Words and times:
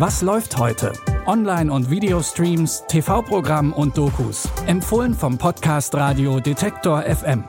Was 0.00 0.22
läuft 0.22 0.56
heute? 0.56 0.94
Online- 1.26 1.70
und 1.70 1.90
Videostreams, 1.90 2.84
TV-Programm 2.88 3.74
und 3.74 3.98
Dokus. 3.98 4.48
Empfohlen 4.66 5.12
vom 5.12 5.36
Podcast 5.36 5.94
Radio 5.94 6.40
Detektor 6.40 7.02
FM. 7.02 7.44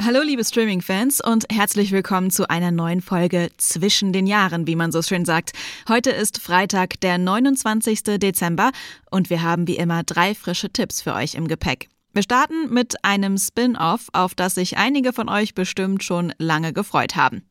Hallo 0.00 0.22
liebe 0.22 0.44
Streaming-Fans 0.44 1.20
und 1.20 1.46
herzlich 1.50 1.90
willkommen 1.90 2.30
zu 2.30 2.48
einer 2.48 2.70
neuen 2.70 3.00
Folge 3.00 3.50
Zwischen 3.56 4.12
den 4.12 4.28
Jahren, 4.28 4.68
wie 4.68 4.76
man 4.76 4.92
so 4.92 5.02
schön 5.02 5.24
sagt. 5.24 5.50
Heute 5.88 6.10
ist 6.10 6.40
Freitag, 6.40 7.00
der 7.00 7.18
29. 7.18 8.04
Dezember 8.20 8.70
und 9.10 9.30
wir 9.30 9.42
haben 9.42 9.66
wie 9.66 9.78
immer 9.78 10.04
drei 10.04 10.36
frische 10.36 10.70
Tipps 10.70 11.02
für 11.02 11.14
euch 11.14 11.34
im 11.34 11.48
Gepäck. 11.48 11.88
Wir 12.14 12.22
starten 12.22 12.72
mit 12.72 13.04
einem 13.04 13.36
Spin-off, 13.36 14.06
auf 14.12 14.36
das 14.36 14.54
sich 14.54 14.76
einige 14.78 15.12
von 15.12 15.28
euch 15.28 15.52
bestimmt 15.52 16.04
schon 16.04 16.32
lange 16.38 16.72
gefreut 16.72 17.16
haben. 17.16 17.42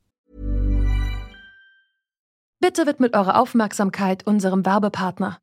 Bitte 2.62 2.88
widmet 2.88 3.14
eure 3.14 3.36
Aufmerksamkeit 3.36 4.26
unserem 4.26 4.66
Werbepartner. 4.66 5.38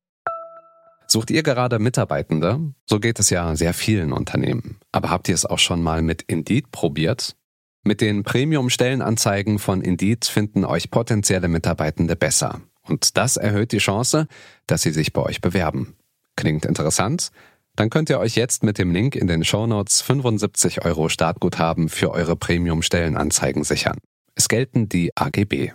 Sucht 1.06 1.30
ihr 1.30 1.42
gerade 1.42 1.78
Mitarbeitende? 1.78 2.72
So 2.86 2.98
geht 2.98 3.18
es 3.18 3.28
ja 3.28 3.54
sehr 3.56 3.74
vielen 3.74 4.14
Unternehmen. 4.14 4.80
Aber 4.90 5.10
habt 5.10 5.28
ihr 5.28 5.34
es 5.34 5.44
auch 5.44 5.58
schon 5.58 5.82
mal 5.82 6.00
mit 6.00 6.22
Indeed 6.22 6.70
probiert? 6.70 7.36
Mit 7.82 8.00
den 8.00 8.22
Premium-Stellenanzeigen 8.22 9.58
von 9.58 9.82
Indeed 9.82 10.24
finden 10.24 10.64
euch 10.64 10.90
potenzielle 10.90 11.48
Mitarbeitende 11.48 12.16
besser. 12.16 12.62
Und 12.80 13.18
das 13.18 13.36
erhöht 13.36 13.72
die 13.72 13.78
Chance, 13.78 14.28
dass 14.66 14.80
sie 14.80 14.92
sich 14.92 15.12
bei 15.12 15.20
euch 15.20 15.42
bewerben. 15.42 15.94
Klingt 16.36 16.64
interessant? 16.64 17.32
Dann 17.76 17.90
könnt 17.90 18.10
ihr 18.10 18.18
euch 18.18 18.34
jetzt 18.34 18.62
mit 18.62 18.78
dem 18.78 18.90
Link 18.90 19.16
in 19.16 19.26
den 19.26 19.44
Shownotes 19.44 20.02
75 20.02 20.84
Euro 20.84 21.08
Startguthaben 21.08 21.88
für 21.88 22.10
eure 22.10 22.36
Premium-Stellenanzeigen 22.36 23.64
sichern. 23.64 23.98
Es 24.34 24.48
gelten 24.48 24.88
die 24.88 25.10
AGB. 25.16 25.72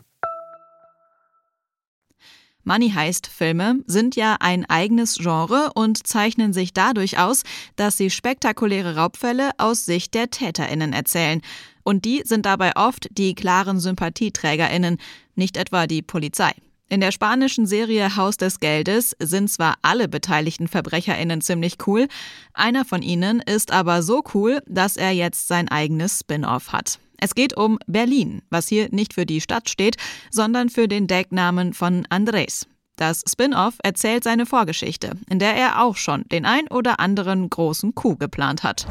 Money 2.68 2.90
Heist 2.90 3.28
Filme 3.28 3.84
sind 3.86 4.16
ja 4.16 4.38
ein 4.40 4.66
eigenes 4.66 5.20
Genre 5.20 5.70
und 5.76 6.08
zeichnen 6.08 6.52
sich 6.52 6.74
dadurch 6.74 7.20
aus, 7.20 7.44
dass 7.76 7.96
sie 7.96 8.10
spektakuläre 8.10 8.96
Raubfälle 8.96 9.52
aus 9.60 9.86
Sicht 9.86 10.16
der 10.16 10.32
Täterinnen 10.32 10.92
erzählen. 10.92 11.42
Und 11.84 12.06
die 12.06 12.24
sind 12.26 12.48
dabei 12.48 12.76
oft 12.76 13.08
die 13.12 13.36
klaren 13.36 13.80
Sympathieträgerinnen, 13.80 14.98
nicht 15.36 15.58
etwa 15.58 15.86
die 15.86 16.02
Polizei. 16.02 16.54
In 16.88 17.02
der 17.02 17.12
spanischen 17.12 17.66
Serie 17.66 18.16
Haus 18.16 18.38
des 18.38 18.60
Geldes 18.60 19.16
sind 19.20 19.50
zwar 19.50 19.76
alle 19.82 20.08
beteiligten 20.08 20.68
Verbrecherinnen 20.68 21.42
ziemlich 21.42 21.78
cool, 21.88 22.08
einer 22.54 22.86
von 22.86 23.02
ihnen 23.02 23.40
ist 23.40 23.72
aber 23.72 24.04
so 24.04 24.24
cool, 24.36 24.60
dass 24.68 24.96
er 24.96 25.12
jetzt 25.12 25.48
sein 25.48 25.68
eigenes 25.68 26.20
Spin-off 26.20 26.74
hat. 26.74 27.00
Es 27.18 27.34
geht 27.34 27.58
um 27.58 27.80
Berlin, 27.88 28.44
was 28.52 28.68
hier 28.68 28.90
nicht 28.92 29.16
für 29.16 29.26
die 29.26 29.42
Stadt 29.42 29.68
steht, 29.68 29.96
sondern 30.30 30.70
für 30.70 30.88
den 30.88 31.08
Decknamen 31.08 31.74
von 31.74 32.06
Andres. 32.10 32.68
Das 32.98 33.24
Spin-off 33.28 33.74
erzählt 33.84 34.24
seine 34.24 34.46
Vorgeschichte, 34.46 35.14
in 35.28 35.40
der 35.40 35.56
er 35.56 35.84
auch 35.84 35.96
schon 35.96 36.24
den 36.32 36.46
ein 36.46 36.68
oder 36.68 37.00
anderen 37.00 37.50
großen 37.50 37.96
Coup 37.96 38.20
geplant 38.20 38.62
hat. 38.62 38.86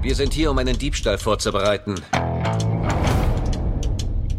Wir 0.00 0.14
sind 0.14 0.32
hier, 0.32 0.50
um 0.50 0.58
einen 0.58 0.78
Diebstahl 0.78 1.18
vorzubereiten. 1.18 1.96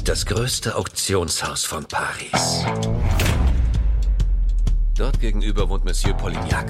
Das 0.03 0.25
größte 0.25 0.75
Auktionshaus 0.75 1.63
von 1.63 1.85
Paris. 1.85 2.65
Dort 4.97 5.19
gegenüber 5.21 5.69
wohnt 5.69 5.85
Monsieur 5.85 6.13
Polignac, 6.13 6.67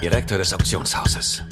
Direktor 0.00 0.38
des 0.38 0.54
Auktionshauses. 0.54 1.42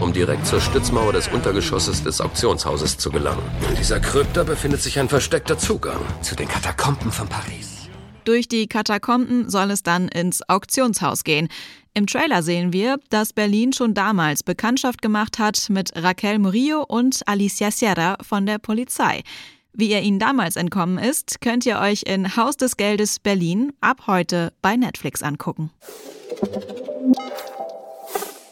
um 0.00 0.12
direkt 0.14 0.46
zur 0.46 0.60
Stützmauer 0.60 1.12
des 1.12 1.28
Untergeschosses 1.28 2.02
des 2.02 2.22
Auktionshauses 2.22 2.96
zu 2.96 3.10
gelangen. 3.10 3.42
In 3.68 3.76
dieser 3.76 4.00
Krypta 4.00 4.42
befindet 4.42 4.80
sich 4.80 4.98
ein 4.98 5.08
versteckter 5.08 5.58
Zugang 5.58 6.00
zu 6.22 6.34
den 6.34 6.48
Katakomben 6.48 7.12
von 7.12 7.28
Paris. 7.28 7.67
Durch 8.28 8.46
die 8.46 8.66
Katakomben 8.66 9.48
soll 9.48 9.70
es 9.70 9.82
dann 9.82 10.08
ins 10.08 10.46
Auktionshaus 10.50 11.24
gehen. 11.24 11.48
Im 11.94 12.06
Trailer 12.06 12.42
sehen 12.42 12.74
wir, 12.74 13.00
dass 13.08 13.32
Berlin 13.32 13.72
schon 13.72 13.94
damals 13.94 14.42
Bekanntschaft 14.42 15.00
gemacht 15.00 15.38
hat 15.38 15.70
mit 15.70 15.92
Raquel 15.96 16.38
Murillo 16.38 16.84
und 16.86 17.22
Alicia 17.24 17.70
Sierra 17.70 18.18
von 18.20 18.44
der 18.44 18.58
Polizei. 18.58 19.22
Wie 19.72 19.90
ihr 19.90 20.02
ihnen 20.02 20.18
damals 20.18 20.56
entkommen 20.56 20.98
ist, 20.98 21.40
könnt 21.40 21.64
ihr 21.64 21.78
euch 21.78 22.02
in 22.02 22.36
Haus 22.36 22.58
des 22.58 22.76
Geldes 22.76 23.18
Berlin 23.18 23.72
ab 23.80 24.02
heute 24.06 24.52
bei 24.60 24.76
Netflix 24.76 25.22
angucken. 25.22 25.70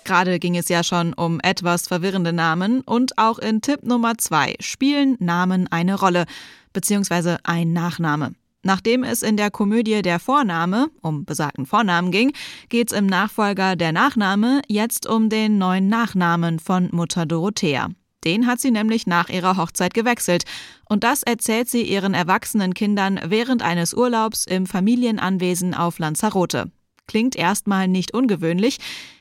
Gerade 0.04 0.38
ging 0.38 0.56
es 0.56 0.70
ja 0.70 0.82
schon 0.82 1.12
um 1.12 1.38
etwas 1.40 1.86
verwirrende 1.86 2.32
Namen 2.32 2.80
und 2.80 3.18
auch 3.18 3.38
in 3.38 3.60
Tipp 3.60 3.82
Nummer 3.82 4.16
zwei 4.16 4.54
spielen 4.58 5.16
Namen 5.18 5.68
eine 5.70 6.00
Rolle, 6.00 6.24
beziehungsweise 6.72 7.36
ein 7.44 7.74
Nachname. 7.74 8.32
Nachdem 8.66 9.04
es 9.04 9.22
in 9.22 9.36
der 9.36 9.52
Komödie 9.52 10.02
Der 10.02 10.18
Vorname 10.18 10.90
um 11.00 11.24
besagten 11.24 11.66
Vornamen 11.66 12.10
ging, 12.10 12.32
geht 12.68 12.90
es 12.90 12.98
im 12.98 13.06
Nachfolger 13.06 13.76
Der 13.76 13.92
Nachname 13.92 14.60
jetzt 14.66 15.06
um 15.06 15.28
den 15.28 15.56
neuen 15.56 15.88
Nachnamen 15.88 16.58
von 16.58 16.88
Mutter 16.90 17.26
Dorothea. 17.26 17.90
Den 18.24 18.48
hat 18.48 18.58
sie 18.58 18.72
nämlich 18.72 19.06
nach 19.06 19.28
ihrer 19.28 19.56
Hochzeit 19.56 19.94
gewechselt. 19.94 20.42
Und 20.88 21.04
das 21.04 21.22
erzählt 21.22 21.68
sie 21.68 21.82
ihren 21.82 22.12
erwachsenen 22.12 22.74
Kindern 22.74 23.20
während 23.24 23.62
eines 23.62 23.94
Urlaubs 23.94 24.46
im 24.46 24.66
Familienanwesen 24.66 25.72
auf 25.72 26.00
Lanzarote. 26.00 26.72
Klingt 27.06 27.36
erstmal 27.36 27.86
nicht 27.86 28.14
ungewöhnlich, 28.14 28.78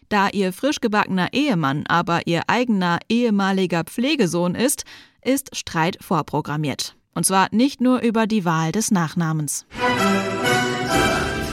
da 0.09 0.27
ihr 0.29 0.53
frisch 0.53 0.81
gebackener 0.81 1.33
Ehemann 1.33 1.85
aber 1.85 2.25
ihr 2.25 2.41
eigener 2.47 2.97
ehemaliger 3.09 3.83
Pflegesohn 3.83 4.55
ist, 4.55 4.85
ist 5.21 5.55
Streit 5.55 5.99
vorprogrammiert. 6.01 6.95
Und 7.15 7.25
zwar 7.25 7.47
nicht 7.51 7.79
nur 7.79 8.01
über 8.01 8.27
die 8.27 8.43
Wahl 8.43 8.73
des 8.73 8.91
Nachnamens. 8.91 9.65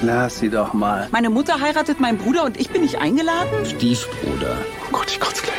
Lass 0.03 0.41
sie 0.41 0.51
doch 0.51 0.75
mal. 0.75 1.09
Meine 1.13 1.31
Mutter 1.31 1.61
heiratet 1.61 2.01
meinen 2.01 2.19
Bruder 2.19 2.45
und 2.45 2.61
ich 2.61 2.69
bin 2.71 2.83
nicht 2.83 2.97
eingeladen? 3.01 3.65
Stiefbruder. 3.65 4.59
Oh 4.89 4.93
Gott, 4.93 5.07
ich 5.09 5.21
kotze 5.21 5.45
gleich. 5.45 5.55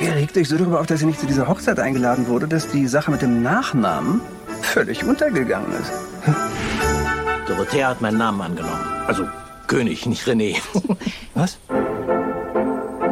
Ihr 0.00 0.16
regt 0.16 0.36
euch 0.36 0.48
so 0.48 0.58
darüber 0.58 0.80
auf, 0.80 0.86
dass 0.86 0.98
sie 0.98 1.06
nicht 1.06 1.20
zu 1.20 1.26
dieser 1.26 1.46
Hochzeit 1.46 1.78
eingeladen 1.78 2.26
wurde, 2.26 2.48
dass 2.48 2.68
die 2.68 2.88
Sache 2.88 3.12
mit 3.12 3.22
dem 3.22 3.44
Nachnamen 3.44 4.20
völlig 4.62 5.04
untergegangen 5.04 5.70
ist. 5.80 5.92
Dorothea 7.46 7.90
hat 7.90 8.00
meinen 8.00 8.18
Namen 8.18 8.40
angenommen. 8.40 8.84
Also 9.06 9.28
König, 9.68 10.04
nicht 10.06 10.26
René. 10.26 10.56
Was? 11.34 11.58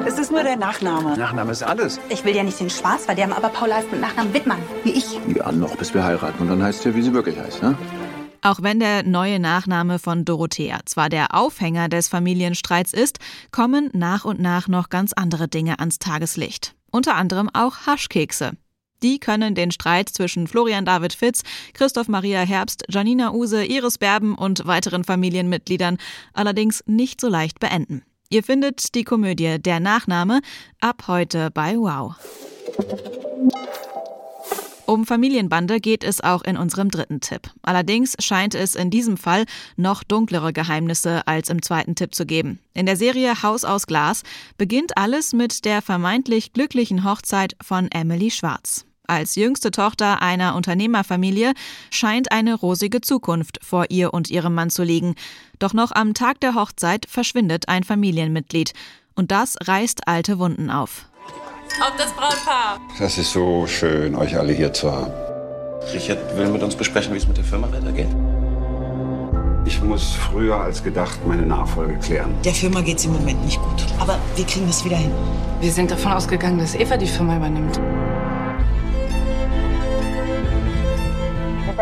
Es 0.04 0.18
ist 0.18 0.30
nur 0.32 0.42
der 0.42 0.56
Nachname. 0.56 1.16
Nachname 1.16 1.52
ist 1.52 1.62
alles. 1.62 2.00
Ich 2.08 2.24
will 2.24 2.34
ja 2.34 2.42
nicht 2.42 2.58
den 2.58 2.70
Spaß 2.70 3.04
verderben, 3.04 3.32
aber 3.32 3.48
Paula 3.48 3.76
heißt 3.76 3.92
mit 3.92 4.00
Nachnamen 4.00 4.34
Wittmann, 4.34 4.58
wie 4.84 4.90
ich. 4.90 5.04
Ja, 5.34 5.52
noch 5.52 5.76
bis 5.76 5.94
wir 5.94 6.02
heiraten. 6.02 6.42
Und 6.42 6.48
dann 6.48 6.62
heißt 6.62 6.82
sie, 6.82 6.94
wie 6.94 7.02
sie 7.02 7.12
wirklich 7.12 7.38
heißt, 7.38 7.62
ne? 7.62 7.76
Auch 8.40 8.60
wenn 8.60 8.80
der 8.80 9.04
neue 9.04 9.38
Nachname 9.38 10.00
von 10.00 10.24
Dorothea 10.24 10.80
zwar 10.84 11.08
der 11.08 11.34
Aufhänger 11.34 11.88
des 11.88 12.08
Familienstreits 12.08 12.92
ist, 12.92 13.20
kommen 13.52 13.90
nach 13.92 14.24
und 14.24 14.40
nach 14.40 14.66
noch 14.66 14.88
ganz 14.88 15.12
andere 15.12 15.46
Dinge 15.46 15.78
ans 15.78 16.00
Tageslicht. 16.00 16.74
Unter 16.90 17.14
anderem 17.14 17.48
auch 17.52 17.86
Haschkekse. 17.86 18.52
Die 19.04 19.20
können 19.20 19.54
den 19.54 19.70
Streit 19.70 20.08
zwischen 20.08 20.48
Florian 20.48 20.84
David 20.84 21.12
Fitz, 21.12 21.42
Christoph 21.74 22.08
Maria 22.08 22.40
Herbst, 22.40 22.84
Janina 22.88 23.32
Use, 23.32 23.64
Iris 23.64 23.98
Berben 23.98 24.34
und 24.34 24.66
weiteren 24.66 25.04
Familienmitgliedern 25.04 25.98
allerdings 26.32 26.82
nicht 26.86 27.20
so 27.20 27.28
leicht 27.28 27.60
beenden. 27.60 28.02
Ihr 28.32 28.42
findet 28.42 28.94
die 28.94 29.04
Komödie 29.04 29.58
Der 29.58 29.78
Nachname 29.78 30.40
ab 30.80 31.04
heute 31.06 31.50
bei 31.50 31.76
Wow. 31.76 32.14
Um 34.86 35.04
Familienbande 35.04 35.80
geht 35.80 36.02
es 36.02 36.22
auch 36.22 36.40
in 36.42 36.56
unserem 36.56 36.90
dritten 36.90 37.20
Tipp. 37.20 37.50
Allerdings 37.60 38.16
scheint 38.20 38.54
es 38.54 38.74
in 38.74 38.88
diesem 38.88 39.18
Fall 39.18 39.44
noch 39.76 40.02
dunklere 40.02 40.54
Geheimnisse 40.54 41.26
als 41.26 41.50
im 41.50 41.60
zweiten 41.60 41.94
Tipp 41.94 42.14
zu 42.14 42.24
geben. 42.24 42.58
In 42.72 42.86
der 42.86 42.96
Serie 42.96 43.42
Haus 43.42 43.64
aus 43.64 43.86
Glas 43.86 44.22
beginnt 44.56 44.96
alles 44.96 45.34
mit 45.34 45.66
der 45.66 45.82
vermeintlich 45.82 46.54
glücklichen 46.54 47.04
Hochzeit 47.04 47.54
von 47.60 47.90
Emily 47.90 48.30
Schwarz. 48.30 48.86
Als 49.06 49.34
jüngste 49.34 49.70
Tochter 49.70 50.22
einer 50.22 50.54
Unternehmerfamilie 50.54 51.54
scheint 51.90 52.30
eine 52.30 52.54
rosige 52.54 53.00
Zukunft 53.00 53.58
vor 53.62 53.86
ihr 53.88 54.14
und 54.14 54.30
ihrem 54.30 54.54
Mann 54.54 54.70
zu 54.70 54.84
liegen. 54.84 55.16
Doch 55.58 55.74
noch 55.74 55.90
am 55.92 56.14
Tag 56.14 56.40
der 56.40 56.54
Hochzeit 56.54 57.06
verschwindet 57.08 57.68
ein 57.68 57.82
Familienmitglied. 57.82 58.72
Und 59.14 59.30
das 59.30 59.56
reißt 59.60 60.06
alte 60.06 60.38
Wunden 60.38 60.70
auf. 60.70 61.06
Auf 61.80 61.96
das 61.96 62.12
Brautpaar! 62.12 62.80
Das 62.98 63.18
ist 63.18 63.32
so 63.32 63.66
schön, 63.66 64.14
euch 64.14 64.36
alle 64.36 64.52
hier 64.52 64.72
zu 64.72 64.90
haben. 64.92 65.12
Richard 65.92 66.36
will 66.36 66.48
mit 66.48 66.62
uns 66.62 66.76
besprechen, 66.76 67.12
wie 67.12 67.18
es 67.18 67.26
mit 67.26 67.36
der 67.36 67.44
Firma 67.44 67.70
weitergeht. 67.72 68.08
Ich 69.64 69.82
muss 69.82 70.14
früher 70.14 70.56
als 70.56 70.82
gedacht 70.82 71.18
meine 71.26 71.42
Nachfolge 71.42 71.98
klären. 71.98 72.34
Der 72.44 72.52
Firma 72.52 72.80
geht 72.80 72.98
es 72.98 73.04
im 73.04 73.12
Moment 73.14 73.44
nicht 73.44 73.60
gut. 73.60 73.84
Aber 73.98 74.18
wir 74.36 74.44
kriegen 74.44 74.66
das 74.66 74.84
wieder 74.84 74.96
hin. 74.96 75.12
Wir 75.60 75.72
sind 75.72 75.90
davon 75.90 76.12
ausgegangen, 76.12 76.58
dass 76.58 76.74
Eva 76.74 76.96
die 76.96 77.06
Firma 77.06 77.36
übernimmt. 77.36 77.80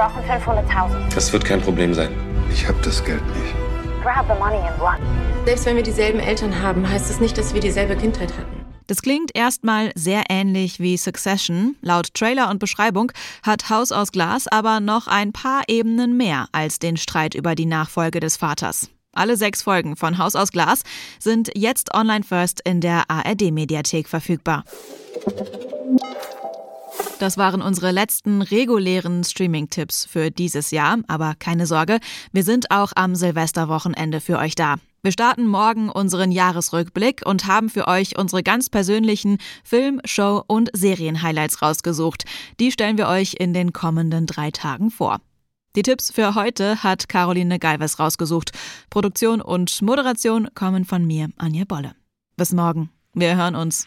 Brauchen 0.01 0.23
500.000. 0.23 1.15
Das 1.15 1.31
wird 1.31 1.45
kein 1.45 1.61
Problem 1.61 1.93
sein. 1.93 2.09
Ich 2.51 2.67
hab 2.67 2.81
das 2.83 3.05
Geld 3.05 3.23
nicht. 3.37 3.55
Grab 4.03 4.25
the 4.27 4.39
money 4.39 4.57
and 4.57 4.81
run. 4.81 4.97
Selbst 5.45 5.67
wenn 5.67 5.77
wir 5.77 5.83
dieselben 5.83 6.21
Eltern 6.21 6.63
haben, 6.63 6.89
heißt 6.89 7.05
es 7.05 7.13
das 7.13 7.21
nicht, 7.21 7.37
dass 7.37 7.53
wir 7.53 7.61
dieselbe 7.61 7.97
Kindheit 7.97 8.33
hatten. 8.33 8.65
Das 8.87 9.03
klingt 9.03 9.37
erstmal 9.37 9.93
sehr 9.95 10.25
ähnlich 10.31 10.81
wie 10.81 10.97
Succession. 10.97 11.77
Laut 11.83 12.15
Trailer 12.15 12.49
und 12.49 12.59
Beschreibung 12.59 13.13
hat 13.43 13.69
Haus 13.69 13.93
aus 13.93 14.11
Glas 14.11 14.49
aber 14.49 14.81
noch 14.81 15.07
ein 15.07 15.33
paar 15.33 15.65
Ebenen 15.69 16.17
mehr 16.17 16.47
als 16.53 16.79
den 16.79 16.97
Streit 16.97 17.35
über 17.35 17.55
die 17.55 17.67
Nachfolge 17.67 18.21
des 18.21 18.39
Vaters. 18.39 18.89
Alle 19.13 19.37
sechs 19.37 19.63
Folgen 19.63 19.97
von 19.97 20.17
Haus 20.17 20.35
aus 20.35 20.51
Glas 20.51 20.83
sind 21.19 21.51
jetzt 21.55 21.95
online 21.95 22.25
first 22.25 22.61
in 22.65 22.81
der 22.81 23.05
ARD-Mediathek 23.09 24.09
verfügbar. 24.09 24.65
Das 27.19 27.37
waren 27.37 27.61
unsere 27.61 27.91
letzten 27.91 28.41
regulären 28.41 29.25
Streaming-Tipps 29.25 30.07
für 30.07 30.31
dieses 30.31 30.71
Jahr. 30.71 30.99
Aber 31.07 31.35
keine 31.39 31.67
Sorge, 31.67 32.01
wir 32.33 32.45
sind 32.45 32.71
auch 32.71 32.93
am 32.97 33.15
Silvesterwochenende 33.15 34.21
für 34.21 34.39
euch 34.39 34.55
da. 34.55 34.77
Wir 35.03 35.13
starten 35.13 35.47
morgen 35.47 35.89
unseren 35.89 36.31
Jahresrückblick 36.31 37.23
und 37.25 37.47
haben 37.47 37.71
für 37.71 37.89
euch 37.89 38.19
unsere 38.19 38.43
ganz 38.43 38.69
persönlichen 38.69 39.39
Film-, 39.65 40.01
Show- 40.05 40.45
und 40.47 40.71
Serien-Highlights 40.75 41.63
rausgesucht. 41.63 42.25
Die 42.59 42.73
stellen 42.73 42.99
wir 42.99 43.09
euch 43.09 43.35
in 43.39 43.55
den 43.55 43.73
kommenden 43.73 44.27
drei 44.27 44.51
Tagen 44.51 44.91
vor. 44.91 45.21
Die 45.77 45.83
Tipps 45.83 46.11
für 46.11 46.35
heute 46.35 46.83
hat 46.83 47.09
Caroline 47.09 47.59
Galvez 47.59 47.99
rausgesucht. 47.99 48.51
Produktion 48.91 49.41
und 49.41 49.83
Moderation 49.83 50.49
kommen 50.55 50.85
von 50.85 51.07
mir, 51.07 51.29
Anja 51.37 51.65
Bolle. 51.65 51.95
Bis 52.37 52.53
morgen. 52.53 52.91
Wir 53.15 53.37
hören 53.37 53.55
uns. 53.55 53.87